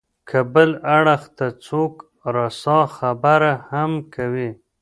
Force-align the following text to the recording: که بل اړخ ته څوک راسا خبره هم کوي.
که 0.29 0.39
بل 0.53 0.69
اړخ 0.97 1.21
ته 1.37 1.47
څوک 1.65 1.93
راسا 2.35 2.79
خبره 2.97 3.53
هم 3.69 3.91
کوي. 4.15 4.49